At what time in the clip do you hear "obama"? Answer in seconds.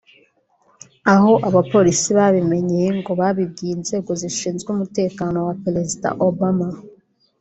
6.29-6.67